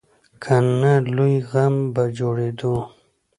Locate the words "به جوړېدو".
1.93-2.75